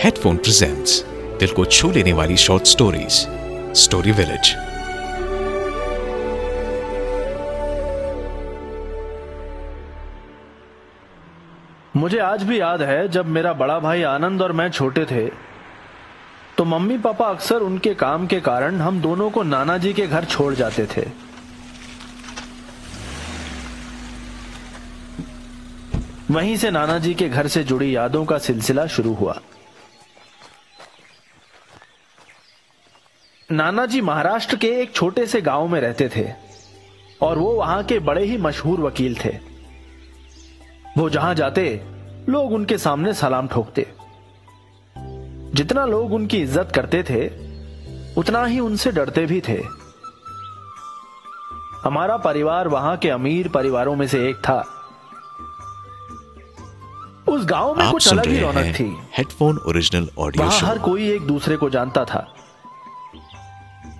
Headphone 0.00 0.36
presents 0.36 0.92
दिल 1.40 1.50
को 1.52 1.64
छू 1.64 1.90
लेने 1.90 2.12
वाली 2.12 2.36
शॉर्ट 2.36 2.66
स्टोरीज 2.66 3.16
स्टोरी 3.76 4.12
विलेज 4.12 4.52
मुझे 11.96 12.18
आज 12.18 12.42
भी 12.42 12.60
याद 12.60 12.82
है 12.82 13.08
जब 13.08 13.26
मेरा 13.26 13.52
बड़ा 13.52 13.78
भाई 13.78 14.02
आनंद 14.02 14.42
और 14.42 14.52
मैं 14.52 14.70
छोटे 14.70 15.04
थे। 15.04 15.26
तो 16.58 16.64
मम्मी 16.64 16.98
पापा 16.98 17.28
अक्सर 17.28 17.56
उनके 17.60 17.94
काम 17.94 18.26
के 18.26 18.40
कारण 18.40 18.80
हम 18.80 19.00
दोनों 19.00 19.30
को 19.30 19.42
नाना 19.42 19.78
जी 19.78 19.92
के 19.92 20.06
घर 20.06 20.24
छोड़ 20.24 20.54
जाते 20.54 20.86
थे। 20.86 21.06
वहीं 26.30 26.56
से 26.56 26.70
नाना 26.70 26.98
जी 26.98 27.14
के 27.14 27.28
घर 27.28 27.46
से 27.48 27.64
जुड़ी 27.64 27.94
यादों 27.96 28.24
का 28.24 28.38
सिलसिला 28.38 28.86
शुरू 28.86 29.14
हुआ। 29.14 29.40
नाना 33.52 33.84
जी 33.86 34.00
महाराष्ट्र 34.00 34.56
के 34.56 34.68
एक 34.82 34.92
छोटे 34.94 35.26
से 35.26 35.40
गाँव 35.42 35.68
में 35.68 35.80
रहते 35.80 36.08
थे 36.08 36.24
और 37.22 37.38
वो 37.38 37.50
वहाँ 37.52 37.82
के 37.84 37.98
बड़े 37.98 38.24
ही 38.24 38.36
मशहूर 38.38 38.80
वकील 38.80 39.16
थे। 39.24 39.30
वो 40.98 41.08
जहाँ 41.10 41.34
जाते 41.34 41.64
लोग 42.28 42.52
उनके 42.52 42.78
सामने 42.78 43.14
सलाम 43.14 43.48
ठोकते। 43.48 43.86
जितना 45.54 45.84
लोग 45.86 46.12
उनकी 46.12 46.40
इज़्ज़त 46.42 46.72
करते 46.74 47.02
थे 47.02 47.26
उतना 48.14 48.44
ही 48.44 48.60
उनसे 48.60 48.92
डरते 48.92 49.26
भी 49.26 49.40
थे। 49.40 49.60
हमारा 51.84 52.16
परिवार 52.16 52.68
वहाँ 52.68 52.96
के 52.96 53.10
अमीर 53.10 53.48
परिवारों 53.48 53.96
में 53.96 54.06
से 54.06 54.28
एक 54.28 54.36
था। 54.36 54.60
उस 57.28 57.44
गाँव 57.46 57.74
में 57.74 57.90
कुछ 57.90 58.08
अलग 58.08 58.26
ही 58.26 58.40
रौनक 58.40 58.74
थी। 58.74 58.92
हेडफोन 59.18 59.58
ओरिजिनल 59.58 60.08
ऑडियो 60.18 60.48
हर 60.66 60.78
कोई 60.78 61.10
एक 61.12 61.26
दूसरे 61.26 61.56
को 61.56 61.70
जानता 61.70 62.04
था। 62.04 62.28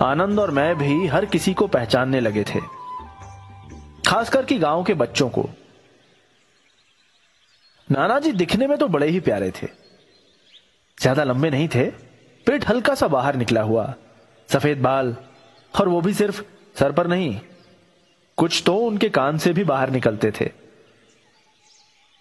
आनंद 0.01 0.39
और 0.39 0.51
मैं 0.51 0.75
भी 0.79 1.07
हर 1.07 1.25
किसी 1.27 1.53
को 1.55 1.67
पहचानने 1.69 2.21
लगे 2.21 2.45
थे, 2.45 2.61
खासकर 4.07 4.45
कि 4.45 4.59
गाँव 4.59 4.83
के 4.85 4.95
बच्चों 4.95 5.29
को। 5.29 5.49
नाना 7.89 8.19
जी 8.19 8.33
दिखने 8.33 8.67
में 8.67 8.77
तो 8.79 8.89
बड़े 8.89 9.09
ही 9.09 9.21
प्यारे 9.21 9.51
थे। 9.53 9.67
ज़्यादा 10.99 11.25
लंबे 11.25 11.51
नहीं 11.51 11.69
थे, 11.69 11.85
पेट 12.47 12.69
हल्का 12.69 12.95
सा 12.95 13.09
बाहर 13.09 13.37
निकला 13.37 13.63
हुआ, 13.63 13.93
सफ़ेद 14.49 14.81
बाल, 14.83 15.15
और 15.75 15.89
वो 15.89 16.01
भी 16.01 16.15
सिर्फ़ 16.15 16.43
सर 16.77 16.93
पर 16.93 17.07
नहीं, 17.07 17.39
कुछ 18.39 18.63
तो 18.67 18.77
उनके 18.77 19.09
कान 19.11 19.39
से 19.39 19.53
भी 19.53 19.65
बाहर 19.65 19.91
निकलते 19.91 20.31
थे। 20.31 20.51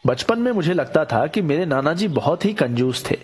बचपन 0.03 0.39
में 0.39 0.51
मुझे 0.51 0.73
लगता 0.73 1.03
था 1.05 1.25
कि 1.27 1.41
मेरे 1.41 1.65
नाना 1.65 1.93
जी 1.93 2.07
बहुत 2.09 2.45
ही 2.45 2.53
कंजूस 2.53 3.03
थे। 3.09 3.17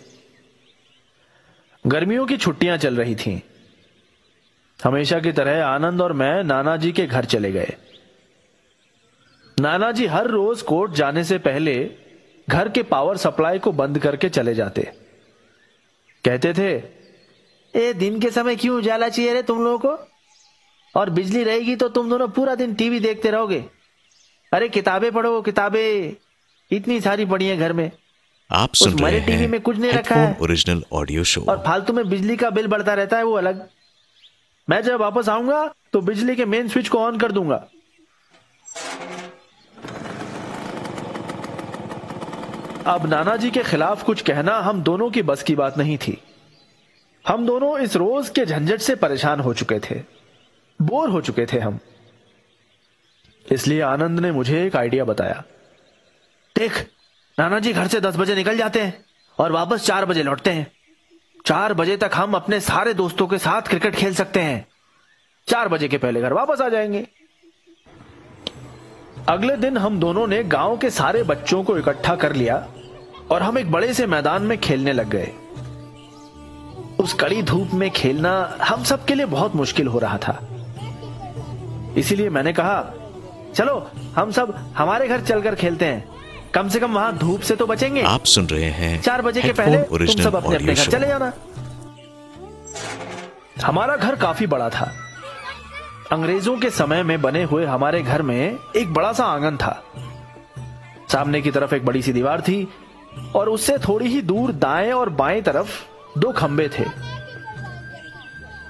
गर्मियों 1.85 2.25
की 2.25 2.37
छुट्टियाँ 2.37 2.77
चल 2.77 2.95
रही 2.95 3.15
थीं। 3.15 3.39
हमेशा 4.85 5.19
की 5.19 5.31
तरह 5.31 5.65
आनंद 5.65 6.01
और 6.01 6.13
मैं 6.13 6.43
नाना 6.43 6.77
जी 6.77 6.91
के 6.91 7.05
घर 7.05 7.25
चले 7.25 7.51
गए। 7.51 7.73
नाना 9.59 9.91
जी 9.91 10.05
हर 10.05 10.27
रोज 10.27 10.61
कोर्ट 10.61 10.91
जाने 10.91 11.23
से 11.23 11.37
पहले 11.37 11.91
घर 12.49 12.69
के 12.69 12.83
पावर 12.83 13.17
सप्लाई 13.17 13.59
को 13.59 13.71
बंद 13.71 13.99
करके 13.99 14.29
चले 14.29 14.53
जाते। 14.53 14.81
कहते 16.23 16.53
थे 16.53 16.71
ए 17.73 17.93
दिन 17.93 18.19
के 18.19 18.29
समय 18.31 18.55
क्यों 18.55 18.77
उजाला 18.77 19.09
चाहिए 19.09 19.33
रे 19.33 19.41
तुम 19.43 19.63
लोगों 19.63 19.77
को? 19.79 19.97
और 20.95 21.09
बिजली 21.09 21.43
रहेगी 21.43 21.75
तो 21.75 21.89
तुम 21.89 22.09
दोनों 22.09 22.27
पूरा 22.27 22.55
दिन 22.55 22.73
टीवी 22.73 22.99
देखते 22.99 23.31
रहोगे। 23.31 23.65
अरे 24.51 24.69
किताबें 24.69 25.11
पढ़ो 25.11 25.41
किताबें। 25.41 26.15
इतनी 26.71 26.99
सारी 27.01 27.25
पड़ी 27.25 27.47
है 27.47 27.57
घर 27.57 27.73
में। 27.73 27.91
आप 28.51 28.73
सुन 28.73 28.93
रहे 28.93 29.03
मरे 29.03 29.19
टीवी 29.19 29.47
में 29.47 29.59
कुछ 29.61 29.77
नहीं 29.77 29.91
रखा 29.91 30.15
है। 30.15 30.37
Original 30.41 30.83
audio 30.93 31.23
show. 31.23 31.41
और 31.41 31.63
फालतू 31.65 31.93
में 31.93 32.09
बिजली 32.09 32.37
का 32.37 32.49
बिल 32.49 32.67
बढ़ता 32.67 32.93
रहता 32.93 33.17
है 33.17 33.23
वो 33.23 33.33
अलग। 33.33 33.67
मैं 34.67 34.81
जब 34.81 34.99
वापस 34.99 35.29
आऊँगा 35.29 35.73
तो 35.93 36.01
बिजली 36.01 36.35
के 36.35 36.45
मेन 36.45 36.67
स्विच 36.67 36.87
को 36.89 36.99
ऑन 36.99 37.17
कर 37.19 37.31
दूँगा। 37.31 37.55
अब 42.87 43.05
नाना 43.05 43.35
जी 43.35 43.51
के 43.51 43.63
खिलाफ 43.63 44.03
कुछ 44.03 44.21
कहना 44.21 44.57
हम 44.59 44.81
दोनों 44.83 45.09
की 45.11 45.21
बस 45.21 45.43
की 45.43 45.55
बात 45.55 45.77
नहीं 45.77 45.97
थी। 45.97 46.17
हम 47.25 47.45
दोनों 47.45 47.77
इस 47.79 47.95
रोज 47.95 48.29
के 48.29 48.45
झंझट 48.45 48.81
से 48.81 48.95
परेशान 48.95 49.39
हो 49.39 49.53
चुके 49.53 49.79
थे। 49.79 49.95
बोर 50.79 51.09
हो 51.09 51.21
चुके 51.21 51.45
थे 51.45 51.59
हम। 51.59 51.79
इसलिए 53.45 53.81
आनंद 53.81 54.19
ने 54.19 54.31
मुझे 54.31 54.65
एक 54.65 54.75
आइडिया 54.75 55.05
बताया। 55.05 55.43
देख 56.55 56.85
नाना 57.37 57.59
जी 57.59 57.73
घर 57.73 57.87
से 57.87 57.99
दस 58.01 58.15
बजे 58.15 58.35
निकल 58.35 58.57
जाते 58.57 58.81
हैं 58.81 59.05
और 59.37 59.51
वापस 59.51 59.85
चार 59.85 60.05
बजे 60.05 60.23
लौटते 60.23 60.49
हैं। 60.49 60.74
चार 61.45 61.73
बजे 61.73 61.97
तक 61.97 62.11
हम 62.13 62.33
अपने 62.33 62.59
सारे 62.59 62.93
दोस्तों 62.93 63.27
के 63.27 63.37
साथ 63.37 63.61
क्रिकेट 63.61 63.95
खेल 63.95 64.15
सकते 64.15 64.39
हैं। 64.39 64.67
चार 65.47 65.67
बजे 65.67 65.87
के 65.87 65.97
पहले 65.97 66.21
घर 66.21 66.33
वापस 66.33 66.61
आ 66.61 66.69
जाएँगे। 66.69 67.07
अगले 69.29 69.57
दिन 69.57 69.77
हम 69.77 69.99
दोनों 69.99 70.27
ने 70.27 70.43
गाँव 70.43 70.77
के 70.77 70.89
सारे 70.89 71.23
बच्चों 71.23 71.63
को 71.63 71.77
इकट्ठा 71.77 72.15
कर 72.15 72.33
लिया 72.33 72.67
और 73.31 73.43
हम 73.43 73.57
एक 73.57 73.71
बड़े 73.71 73.93
से 73.93 74.07
मैदान 74.07 74.43
में 74.43 74.57
खेलने 74.57 74.93
लग 74.93 75.09
गए। 75.09 75.31
उस 76.99 77.13
कड़ी 77.13 77.43
धूप 77.43 77.69
में 77.73 77.91
खेलना 77.91 78.57
हम 78.61 78.83
सबके 78.83 79.15
लिए 79.15 79.25
बहुत 79.25 79.55
मुश्किल 79.55 79.87
हो 79.87 79.99
रहा 79.99 80.17
था। 80.17 80.47
इसीलिए 81.97 82.29
मैंने 82.29 82.53
कहा, 82.53 82.93
चलो, 83.55 83.91
हम 84.15 84.31
सब 84.31 84.73
हमारे 84.77 85.07
घर 85.07 85.21
चलकर 85.21 85.55
खेलते 85.55 85.85
हैं। 85.85 86.14
कम 86.55 86.67
से 86.69 86.79
कम 86.79 86.93
वहाँ 86.93 87.17
धूप 87.17 87.41
से 87.41 87.55
तो 87.55 87.65
बचेंगे। 87.67 88.01
आप 88.01 88.23
सुन 88.25 88.45
रहे 88.47 88.69
हैं 88.71 89.01
चार 89.01 89.21
बजे 89.21 89.41
के 89.41 89.51
पहले 89.53 89.77
तुम 89.77 90.23
सब 90.23 90.35
अपने 90.35 90.55
अपने 90.55 90.73
घर 90.73 90.91
चले 90.91 91.07
जाना। 91.07 91.31
हमारा 93.65 93.95
घर 93.95 94.15
काफ़ी 94.15 94.47
बड़ा 94.47 94.69
था। 94.69 94.91
अंग्रेज़ों 96.11 96.55
के 96.57 96.69
समय 96.69 97.03
में 97.03 97.21
बने 97.21 97.43
हुए 97.43 97.65
हमारे 97.65 98.01
घर 98.01 98.21
में 98.21 98.57
एक 98.75 98.93
बड़ा 98.93 99.11
सा 99.13 99.25
आँगन 99.25 99.57
था। 99.57 99.81
सामने 101.11 101.41
की 101.41 101.51
तरफ़ 101.51 101.75
एक 101.75 101.85
बड़ी 101.85 102.01
सी 102.01 102.13
दीवार 102.13 102.41
थी 102.41 102.67
और 103.35 103.49
उससे 103.49 103.77
थोड़ी 103.77 104.07
ही 104.07 104.21
दूर 104.21 104.51
दाएँ 104.51 104.91
और 104.91 105.09
बाएँ 105.19 105.41
तरफ़ 105.41 105.69
दो 106.19 106.31
खंबे 106.31 106.69
थे। 106.69 106.85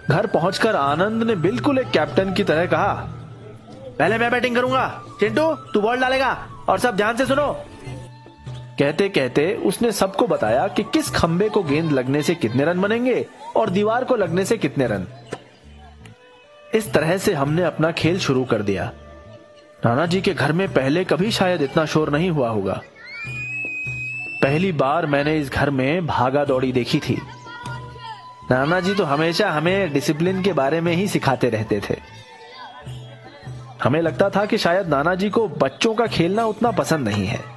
घर 0.09 0.28
पहुंचकर 0.28 0.75
आनंद 0.75 1.24
ने 1.24 1.35
बिल्कुल 1.35 1.79
एक 1.79 1.90
कैप्टन 1.91 2.34
की 2.34 2.44
तरह 2.44 2.66
कहा 2.66 2.94
पहले 4.00 4.18
मैं 4.18 4.31
बैटिंग 4.31 4.56
करूँगा। 4.56 5.01
चिंटू 5.19 5.53
तू 5.74 5.81
बॉल 5.81 5.97
डालेगा 5.97 6.35
और 6.69 6.79
सब 6.79 6.95
ध्यान 6.95 7.18
से 7.18 7.25
सुनो। 7.25 7.47
कहते 8.80 9.09
कहते 9.09 9.56
उसने 9.56 9.91
सबको 9.91 10.28
बताया 10.28 10.68
कि 10.68 10.84
किस 10.84 11.09
खंबे 11.09 11.50
को 11.50 11.63
गेंद 11.63 11.91
लगने 11.91 12.22
से 12.24 12.36
कितने 12.36 12.66
रन 12.66 12.81
बनेंगे 12.81 13.25
और 13.56 13.69
दीवार 13.69 14.03
को 14.03 14.16
लगने 14.16 14.46
से 14.46 14.58
कितने 14.58 14.88
रन। 14.88 15.08
इस 16.75 16.94
तरह 16.94 17.18
से 17.18 17.34
हमने 17.34 17.63
अपना 17.63 17.91
खेल 17.91 18.19
शुरू 18.19 18.44
कर 18.44 18.62
दिया। 18.62 18.91
नाना 19.86 20.06
जी 20.06 20.22
के 20.22 20.34
घर 20.34 20.52
में 20.52 20.74
पहले 20.74 21.03
कभी 21.03 21.31
शायद 21.31 21.62
इतना 21.62 21.86
शोर 21.86 22.09
नहीं 22.09 22.30
हुआ 22.30 22.50
होगा। 22.50 22.81
पहली 24.41 24.72
बार 24.72 25.06
मैंने 25.06 25.38
इस 25.38 25.52
घर 25.52 25.69
में 25.69 26.06
भागा 26.07 26.46
दौड़ी 26.46 26.72
देखी 26.72 27.00
थी। 27.00 27.22
नाना 28.52 28.80
जी 28.80 28.94
तो 28.94 29.03
हमेशा 29.03 29.50
हमें 29.50 29.94
डिसिप्लिन 29.94 30.44
के 30.44 30.53
बारे 30.53 30.81
में 30.81 30.94
ही 30.94 31.07
सिखाते 31.07 31.50
रहते 31.50 31.81
थे। 31.90 31.96
हमें 33.84 34.02
लगता 34.02 34.30
था 34.30 34.46
कि 34.46 34.57
शायद 34.57 34.88
नाना 34.88 35.16
जी 35.16 35.30
को 35.30 35.47
बच्चों 35.47 35.94
का 35.94 36.07
खेलना 36.07 36.46
उतना 36.46 36.72
पसंद 36.72 37.07
नहीं 37.07 37.25
है। 37.28 37.54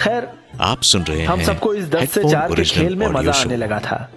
खैर 0.00 0.28
आप 0.60 0.82
सुन 0.82 1.02
रहे 1.02 1.20
हैं 1.20 1.26
हम 1.28 1.42
सबको 1.42 1.72
इस 1.74 1.88
दस 1.90 2.10
से 2.10 2.22
चार 2.24 2.54
के 2.54 2.64
खेल 2.64 2.96
में 2.96 3.06
मज़ा 3.08 3.32
आने 3.32 3.56
लगा 3.56 3.78
था। 3.80 4.08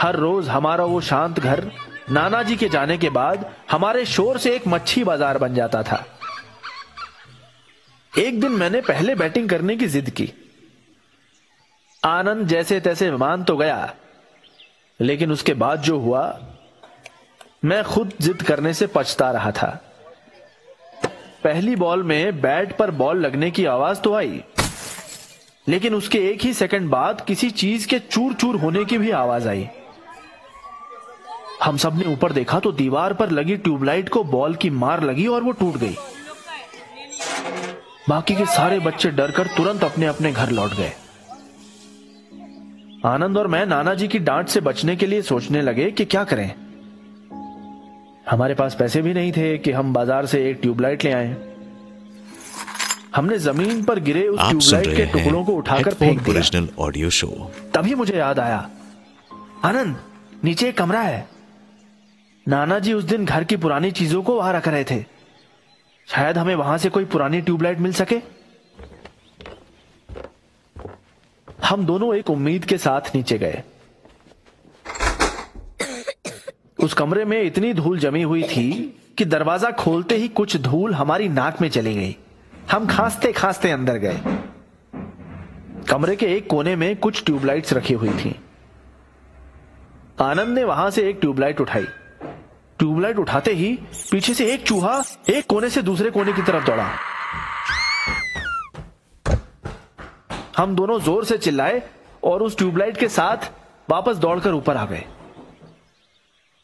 हर 0.00 0.16
रोज 0.16 0.48
हमारा 0.48 0.84
वो 0.84 1.00
शांत 1.02 1.40
घर 1.40 1.70
नाना 2.10 2.42
जी 2.42 2.56
के 2.56 2.68
जाने 2.68 2.96
के 2.98 3.10
बाद 3.10 3.46
हमारे 3.70 4.04
शोर 4.06 4.38
से 4.38 4.54
एक 4.54 4.66
मच्छी 4.68 5.04
बाज़ार 5.04 5.38
बन 5.38 5.54
जाता 5.54 5.82
था। 5.82 6.04
एक 8.12 8.40
दिन 8.40 8.52
मैंने 8.52 8.80
पहले 8.80 9.14
बैटिंग 9.14 9.48
करने 9.48 9.76
की 9.76 9.86
जिद 9.88 10.10
की। 10.10 10.32
आनंद 12.02 12.46
जैसे 12.48 12.80
तैसे 12.80 13.10
मान 13.12 13.44
तो 13.44 13.56
गया 13.56 13.94
लेकिन 15.00 15.32
उसके 15.32 15.54
बाद 15.54 15.80
जो 15.82 15.98
हुआ 15.98 16.22
मैं 17.64 17.82
खुद 17.84 18.12
जिद 18.20 18.42
करने 18.42 18.72
से 18.74 18.86
पछता 18.86 19.30
रहा 19.30 19.50
था। 19.50 19.78
पहली 21.44 21.76
बॉल 21.76 22.02
में 22.02 22.40
बैट 22.40 22.76
पर 22.76 22.90
बॉल 22.92 23.20
लगने 23.20 23.50
की 23.50 23.64
आवाज़ 23.66 24.00
तो 24.00 24.14
आई, 24.14 24.40
लेकिन 25.66 25.94
उसके 25.94 26.18
एक 26.30 26.42
ही 26.42 26.52
सेकंड 26.54 26.90
बाद 26.90 27.20
किसी 27.20 27.50
चीज़ 27.52 27.86
के 27.86 27.98
चूर 28.00 28.34
चूर 28.34 28.56
होने 28.56 28.84
की 28.84 28.98
भी 28.98 29.10
आवाज़ 29.12 29.48
आई। 29.48 29.68
हम 31.62 31.76
सबने 31.76 32.12
ऊपर 32.12 32.32
देखा 32.32 32.58
तो 32.60 32.72
दीवार 32.72 33.12
पर 33.14 33.30
लगी 33.30 33.56
ट्यूबलाइट 33.56 34.08
को 34.08 34.24
बॉल 34.24 34.54
की 34.54 34.70
मार 34.72 35.02
लगी 35.02 35.26
और 35.26 35.42
वो 35.42 35.52
टूट 35.52 35.76
गई। 35.76 35.96
बाकी 38.08 38.34
के 38.34 38.46
सारे 38.46 38.78
बच्चे 38.80 39.10
डरकर 39.10 39.46
तुरंत 39.46 39.84
अपने 39.84 40.06
अपने 40.06 40.32
घर 40.32 40.50
लौट 40.50 40.74
गए। 40.74 40.92
आनंद 43.06 43.38
और 43.38 43.46
मैं 43.46 43.64
नाना 43.66 43.94
जी 43.94 44.08
की 44.08 44.18
डांट 44.18 44.48
से 44.48 44.60
बचने 44.60 44.96
के 44.96 45.06
लिए 45.06 45.22
सोचने 45.22 45.62
लगे 45.62 45.90
कि 45.90 46.04
क्या 46.04 46.24
करें। 46.24 46.52
हमारे 48.26 48.54
पास 48.54 48.74
पैसे 48.74 49.02
भी 49.02 49.12
नहीं 49.14 49.32
थे 49.32 49.56
कि 49.58 49.72
हम 49.72 49.92
बाज़ार 49.92 50.26
से 50.26 50.38
एक 50.50 50.58
ट्यूबलाइट 50.62 51.04
ले 51.04 51.10
आए। 51.12 51.36
हमने 53.16 53.38
ज़मीन 53.38 53.82
पर 53.84 53.98
गिरे 54.00 54.26
उस 54.28 54.40
ट्यूबलाइट 54.40 54.96
के 54.96 55.06
टुकड़ों 55.12 55.44
को 55.44 55.52
उठाकर 55.52 55.94
फेंक 55.94 56.20
दिया। 56.22 56.66
ऑडियो 56.78 57.10
शो 57.10 57.28
तभी 57.74 57.94
मुझे 57.94 58.16
याद 58.16 58.38
आया। 58.38 58.58
आनंद 59.64 59.96
नीचे 60.44 60.68
एक 60.68 60.78
कमरा 60.78 61.00
है। 61.00 61.26
नाना 62.46 62.78
जी 62.78 62.92
उस 62.92 63.04
दिन 63.04 63.24
घर 63.24 63.44
की 63.44 63.56
पुरानी 63.56 63.90
चीज़ों 63.90 64.22
को 64.22 64.36
वहाँ 64.36 64.52
रख 64.52 64.68
रहे 64.68 64.84
थे। 64.84 65.00
शायद 66.08 66.38
हमें 66.38 66.54
वहाँ 66.54 66.76
से 66.78 66.88
कोई 66.88 67.04
पुरानी 67.04 67.40
ट्यूबलाइट 67.40 67.78
मिल 67.78 67.92
सके। 67.92 68.20
हम 71.64 71.86
दोनों 71.86 72.14
एक 72.14 72.30
उम्मीद 72.30 72.64
के 72.64 72.78
साथ 72.78 73.14
नीचे 73.14 73.38
गए। 73.38 73.62
उस 76.78 76.94
कमरे 76.94 77.24
में 77.24 77.40
इतनी 77.42 77.72
धूल 77.74 77.98
जमी 77.98 78.22
हुई 78.22 78.42
थी 78.42 78.70
कि 79.18 79.24
दरवाज़ा 79.24 79.70
खोलते 79.70 80.16
ही 80.16 80.28
कुछ 80.28 80.56
धूल 80.56 80.94
हमारी 80.94 81.28
नाक 81.28 81.60
में 81.60 81.68
चली 81.68 81.94
गई। 81.94 82.16
हम 82.70 82.86
खांसते 82.86 83.32
खांसते 83.32 83.70
अंदर 83.70 83.96
गए। 83.98 84.20
कमरे 85.88 86.16
के 86.16 86.26
एक 86.26 86.48
कोने 86.50 86.74
में 86.76 86.96
कुछ 86.96 87.24
ट्यूबलाइट्स 87.24 87.72
रखी 87.72 87.94
हुई 87.94 88.10
थी। 88.10 88.34
आनंद 90.20 90.54
ने 90.58 90.64
वहाँ 90.64 90.90
से 90.90 91.08
एक 91.10 91.18
ट्यूबलाइट 91.20 91.60
उठाई। 91.60 91.86
ट्यूबलाइट 92.78 93.18
उठाते 93.18 93.52
ही 93.52 93.72
पीछे 94.10 94.34
से 94.34 94.52
एक 94.52 94.62
चूहा 94.62 95.02
एक 95.30 95.46
कोने 95.46 95.70
से 95.70 95.82
दूसरे 95.82 96.10
कोने 96.10 96.32
की 96.32 96.42
तरफ़ 96.42 96.66
दौड़ा। 96.66 96.88
हम 100.56 100.74
दोनों 100.76 101.00
ज़ोर 101.00 101.24
से 101.24 101.38
चिल्लाए 101.38 101.82
और 102.24 102.42
उस 102.42 102.56
ट्यूबलाइट 102.58 102.96
के 102.96 103.08
साथ 103.08 103.50
वापस 103.90 104.16
दौड़कर 104.16 104.54
ऊपर 104.54 104.76
आ 104.76 104.84
गए। 104.86 105.04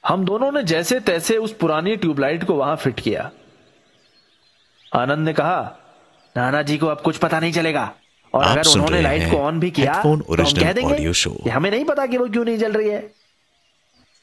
हम 0.05 0.25
दोनों 0.25 0.51
ने 0.53 0.63
जैसे 0.63 0.99
तैसे 1.01 1.37
उस 1.37 1.53
पुरानी 1.53 1.97
ट्यूबलाइट 1.97 2.45
को 2.45 2.55
वहाँ 2.55 2.77
फिट 2.77 3.01
किया। 3.01 3.31
आनंद 4.93 5.25
ने 5.27 5.33
कहा 5.33 5.61
नाना 6.37 6.63
जी 6.63 6.79
को 6.79 6.87
अब 6.87 7.01
कुछ 7.01 7.17
पता 7.17 7.41
नहीं 7.41 7.53
चलेगा। 7.53 7.93
और 8.35 8.45
अगर 8.45 8.69
उन्होंने 8.69 9.01
लाइट 9.03 9.31
को 9.31 9.37
ऑन 9.39 9.61
भी 9.61 9.71
किया 9.71 10.03
तो 10.03 10.09
हम 10.09 10.53
कह 10.53 10.73
देंगे 10.73 11.13
कि 11.15 11.49
हमें 11.51 11.71
नहीं 11.71 11.85
पता 11.85 12.07
कि 12.07 12.19
वो 12.19 12.29
क्यों 12.29 12.45
नहीं 12.45 12.59
जल 12.59 12.73
रही 12.73 12.89
है। 12.89 13.11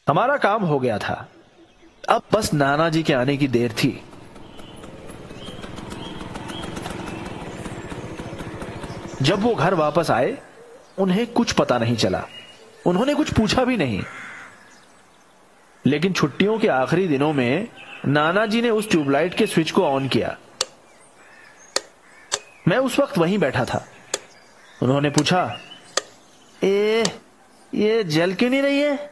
हमारा 0.07 0.37
काम 0.37 0.63
हो 0.63 0.79
गया 0.79 0.97
था। 0.97 1.27
अब 2.09 2.21
बस 2.33 2.53
नाना 2.53 2.89
जी 2.89 3.03
के 3.03 3.13
आने 3.13 3.37
की 3.37 3.47
देर 3.47 3.71
थी। 3.73 3.91
जब 9.21 9.41
वो 9.41 9.53
घर 9.55 9.73
वापस 9.75 10.11
आए 10.11 10.37
उन्हें 10.97 11.25
कुछ 11.27 11.51
पता 11.51 11.77
नहीं 11.77 11.95
चला। 11.95 12.23
उन्होंने 12.85 13.13
कुछ 13.15 13.33
पूछा 13.33 13.63
भी 13.65 13.77
नहीं। 13.77 14.01
लेकिन 15.89 16.13
छुट्टियों 16.13 16.59
के 16.59 16.67
आखिरी 16.67 17.07
दिनों 17.07 17.33
में 17.33 17.67
नाना 18.05 18.45
जी 18.45 18.61
ने 18.61 18.69
उस 18.69 18.89
ट्यूबलाइट 18.89 19.33
के 19.33 19.45
स्विच 19.47 19.71
को 19.71 19.83
ऑन 19.83 20.07
किया। 20.07 20.37
मैं 22.67 22.77
उस 22.77 22.99
वक्त 22.99 23.17
वहीं 23.17 23.37
बैठा 23.37 23.65
था। 23.65 23.85
उन्होंने 24.83 25.09
पूछा, 25.09 25.59
ए, 26.63 27.03
ये 27.73 28.03
जल 28.03 28.33
क्यों 28.33 28.49
नहीं 28.49 28.61
रही 28.61 28.81
है? 28.81 29.11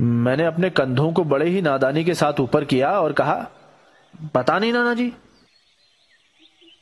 मैंने 0.00 0.44
अपने 0.44 0.70
कंधों 0.70 1.12
को 1.12 1.24
बड़े 1.24 1.48
ही 1.48 1.62
नादानी 1.62 2.04
के 2.04 2.14
साथ 2.14 2.40
ऊपर 2.40 2.64
किया 2.64 3.00
और 3.00 3.12
कहा, 3.12 3.46
पता 4.34 4.58
नहीं 4.58 4.72
नाना 4.72 4.94
जी 4.94 5.12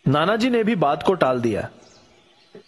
नाना 0.09 0.37
जी 0.37 0.51
ने 0.51 0.65
भी 0.65 0.75
बात 0.75 1.03
को 1.03 1.15
टाल 1.15 1.41
दिया। 1.41 1.69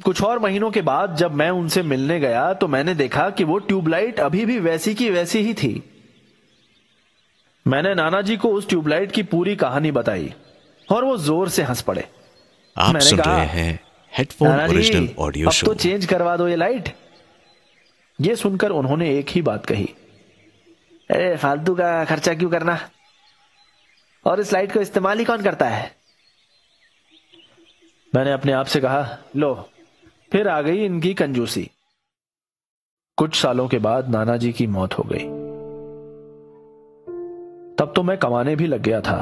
कुछ 0.05 0.23
और 0.23 0.39
महीनों 0.39 0.71
के 0.71 0.81
बाद 0.83 1.15
जब 1.17 1.35
मैं 1.35 1.51
उनसे 1.51 1.83
मिलने 1.83 2.19
गया 2.21 2.53
तो 2.53 2.69
मैंने 2.69 2.95
देखा 2.95 3.29
कि 3.31 3.45
वो 3.45 3.59
ट्यूबलाइट 3.61 4.21
अभी 4.21 4.45
भी 4.47 4.59
वैसी 4.61 4.95
की 4.95 5.11
वैसी 5.11 5.39
ही 5.39 5.55
थी। 5.55 5.83
मैंने 7.67 7.95
नाना 7.95 8.21
जी 8.23 8.37
को 8.37 8.49
उस 8.49 8.69
ट्यूबलाइट 8.69 9.13
की 9.13 9.23
पूरी 9.25 9.55
कहानी 9.57 9.91
बताई 9.91 10.33
और 10.89 11.05
वो 11.05 11.17
ज़ोर 11.19 11.49
से 11.49 11.63
हंस 11.63 11.81
पड़े। 11.83 12.05
आप 12.77 12.95
मैंने 12.95 13.09
सुन 13.09 13.19
कहा, 13.19 13.37
रहे 13.37 13.47
हैं 13.47 13.81
हेडफोन 14.13 14.61
ओरिजिनल 14.61 15.09
ऑडियो 15.19 15.47
अब 15.47 15.53
शो 15.53 15.67
तो 15.67 15.75
चेंज 15.75 16.07
करवा 16.07 16.37
दो 16.37 16.49
ये 16.49 16.57
लाइट 16.57 16.89
ये 18.19 18.37
सुनकर 18.37 18.71
उन्होंने 18.73 19.11
एक 19.19 19.29
ही 19.29 19.43
बात 19.43 19.67
कही 19.67 19.89
अरे 21.11 21.37
फालतू 21.37 21.75
का 21.75 22.05
खर्चा 22.05 22.35
क्यों 22.35 22.51
करना? 22.51 22.79
और 24.27 24.41
इस 24.41 24.53
लाइट 24.53 24.73
को 24.73 24.81
इस्तेमाल 24.81 25.19
ही 25.19 25.25
कौन 25.25 25.43
करता 25.43 25.69
है? 25.69 25.95
मैंने 28.13 28.33
अपने 28.33 28.53
आप 28.53 28.67
से 28.67 28.81
कहा 28.81 29.19
लो 29.37 29.55
फिर 30.33 30.49
आ 30.49 30.63
गई 30.63 30.85
इनकी 30.85 31.15
कंजूसी। 31.15 31.71
कुछ 33.17 33.43
सालों 33.43 33.69
के 33.69 33.79
बाद 33.79 34.09
नाना 34.09 34.37
जी 34.37 34.53
की 34.53 34.67
मौत 34.67 34.95
हो 34.99 35.05
गई। 35.07 35.25
तब 37.77 37.93
तो 37.97 38.03
मैं 38.03 38.19
कमाने 38.19 38.57
भी 38.57 38.67
लग 38.67 38.83
गया 38.83 39.01
था 39.01 39.17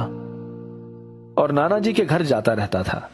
और 1.42 1.52
नाना 1.52 1.78
जी 1.78 1.92
के 1.92 2.04
घर 2.04 2.22
जाता 2.22 2.52
रहता 2.52 2.82
था। 2.82 3.10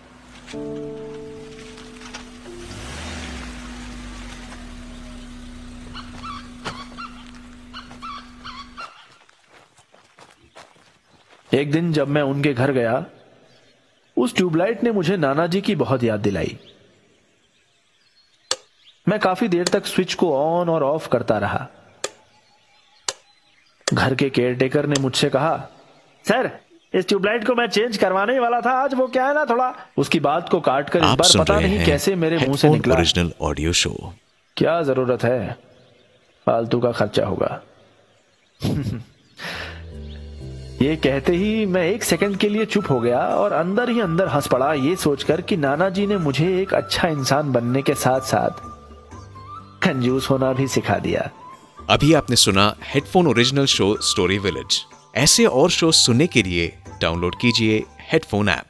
एक 11.54 11.72
दिन 11.72 11.92
जब 11.92 12.08
मैं 12.08 12.22
उनके 12.22 12.54
घर 12.54 12.72
गया, 12.72 13.06
उस 14.16 14.36
ट्यूबलाइट 14.36 14.84
ने 14.84 14.92
मुझे 14.92 15.16
नाना 15.16 15.46
जी 15.46 15.60
की 15.60 15.74
बहुत 15.74 16.02
याद 16.02 16.20
दिलाई। 16.20 16.58
मैं 19.10 19.18
काफ़ी 19.20 19.48
देर 19.48 19.68
तक 19.68 19.86
स्विच 19.86 20.14
को 20.14 20.34
ऑन 20.36 20.68
और 20.68 20.82
ऑफ़ 20.82 21.08
करता 21.08 21.38
रहा। 21.38 21.66
घर 23.94 24.14
के 24.14 24.30
केयरटेकर 24.30 24.86
ने 24.86 25.00
मुझसे 25.00 25.28
कहा 25.28 25.68
सर 26.28 26.50
इस 26.94 27.08
ट्यूबलाइट 27.08 27.46
को 27.46 27.54
मैं 27.54 27.66
चेंज 27.66 27.96
करवाने 27.96 28.32
ही 28.32 28.38
वाला 28.38 28.60
था 28.60 28.70
आज 28.70 28.94
वो 28.94 29.06
क्या 29.06 29.26
है 29.26 29.34
ना 29.34 29.44
थोड़ा? 29.44 29.74
उसकी 29.98 30.20
बात 30.20 30.48
को 30.48 30.60
काट 30.60 30.90
कर 30.90 30.98
इस 30.98 31.04
बार 31.04 31.38
पता 31.38 31.60
नहीं 31.60 31.84
कैसे 31.86 32.14
मेरे 32.14 32.38
मुँह 32.38 32.56
से 32.56 32.68
निकला। 32.68 32.94
ओरिजिनल 32.94 33.32
ऑडियो 33.40 33.72
शो 33.72 34.12
क्या 34.56 34.82
ज़रूरत 34.82 35.24
है? 35.24 35.56
फालतू 36.46 36.80
का 36.80 36.92
खर्चा 36.92 37.26
होगा। 37.26 37.60
ये 40.82 40.96
कहते 40.96 41.32
ही 41.32 41.66
मैं 41.66 41.82
एक 41.86 42.04
सेकंड 42.04 42.36
के 42.36 42.48
लिए 42.48 42.64
चुप 42.64 42.90
हो 42.90 43.00
गया 43.00 43.18
और 43.18 43.52
अंदर 43.52 43.88
ही 43.88 44.00
अंदर 44.00 44.28
हंस 44.28 44.46
पड़ा 44.46 44.72
ये 44.72 44.96
सोचकर 44.96 45.40
कि 45.40 45.56
नाना 45.56 45.88
जी 45.88 46.06
ने 46.06 46.16
मुझे 46.16 46.62
एक 46.62 46.74
अच्छा 46.74 47.08
इंसान 47.08 47.52
बनने 47.52 47.82
के 47.82 47.94
साथ 47.94 48.20
साथ 48.20 48.69
कंजूस 49.94 50.30
होना 50.30 50.52
भी 50.52 50.68
सिखा 50.68 50.98
दिया। 50.98 51.30
अभी 51.90 52.12
आपने 52.14 52.36
सुना 52.36 52.74
headphone 52.94 53.26
original 53.26 53.66
show 53.66 53.96
story 54.00 54.38
village 54.38 54.84
ऐसे 55.16 55.46
और 55.46 55.70
शो 55.70 55.92
सुनने 55.92 56.26
के 56.26 56.42
लिए 56.42 56.72
डाउनलोड 57.02 57.34
कीजिए 57.34 57.84
हेडफोन 58.12 58.48
ऐप 58.48 58.64